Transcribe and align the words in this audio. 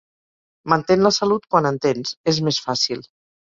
Mantén 0.73 1.03
la 1.09 1.11
salut 1.17 1.45
quan 1.53 1.69
en 1.73 1.79
tens, 1.85 2.17
és 2.35 2.43
més 2.51 2.63
fàcil. 2.67 3.07